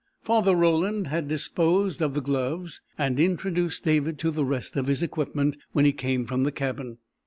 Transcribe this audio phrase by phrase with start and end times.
[0.23, 5.03] Father Roland had disposed of the gloves, and introduced David to the rest of his
[5.03, 6.97] equipment when he came from the cabin.